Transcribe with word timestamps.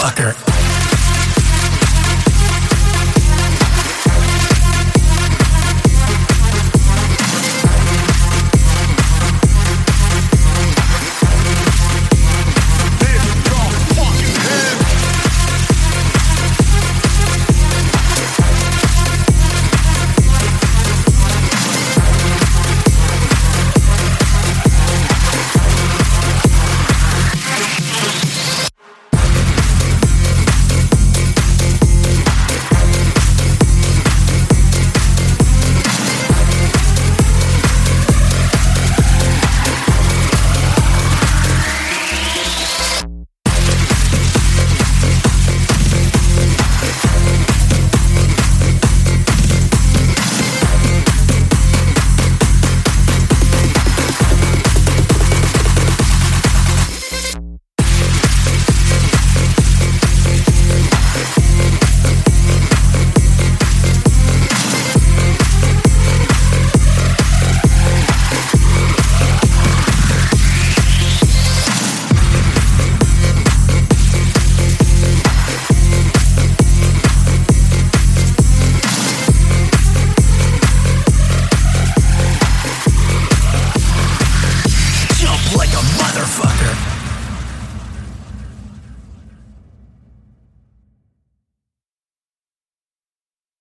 motherfucker. 0.00 0.49